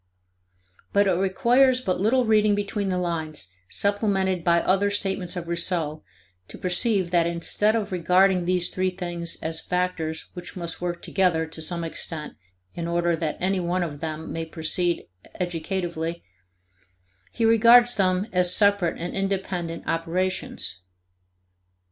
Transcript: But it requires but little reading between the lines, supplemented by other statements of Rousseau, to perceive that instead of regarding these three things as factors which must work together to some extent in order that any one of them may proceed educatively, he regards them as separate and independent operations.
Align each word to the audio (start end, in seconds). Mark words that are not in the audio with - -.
But 0.93 1.05
it 1.05 1.11
requires 1.11 1.79
but 1.79 1.99
little 2.01 2.25
reading 2.25 2.55
between 2.55 2.89
the 2.89 2.97
lines, 2.97 3.53
supplemented 3.69 4.43
by 4.43 4.59
other 4.61 4.89
statements 4.89 5.35
of 5.35 5.47
Rousseau, 5.47 6.01
to 6.47 6.57
perceive 6.57 7.11
that 7.11 7.27
instead 7.27 7.75
of 7.75 7.91
regarding 7.91 8.45
these 8.45 8.71
three 8.71 8.89
things 8.89 9.37
as 9.43 9.59
factors 9.61 10.31
which 10.33 10.57
must 10.57 10.81
work 10.81 11.03
together 11.03 11.45
to 11.45 11.61
some 11.61 11.83
extent 11.83 12.33
in 12.73 12.87
order 12.87 13.15
that 13.15 13.37
any 13.39 13.59
one 13.59 13.83
of 13.83 13.99
them 13.99 14.33
may 14.33 14.43
proceed 14.43 15.05
educatively, 15.39 16.23
he 17.31 17.45
regards 17.45 17.95
them 17.95 18.25
as 18.31 18.55
separate 18.55 18.97
and 18.99 19.13
independent 19.13 19.83
operations. 19.85 20.81